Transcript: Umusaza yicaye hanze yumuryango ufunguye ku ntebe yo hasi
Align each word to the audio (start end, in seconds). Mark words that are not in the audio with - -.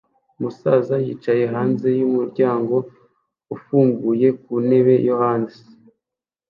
Umusaza 0.37 0.95
yicaye 1.05 1.43
hanze 1.53 1.87
yumuryango 1.99 2.75
ufunguye 3.55 4.27
ku 4.41 4.53
ntebe 4.65 4.93
yo 5.07 5.13
hasi 5.21 5.63